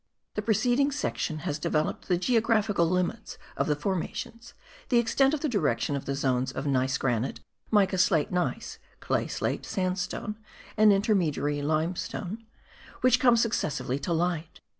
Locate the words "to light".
13.99-14.59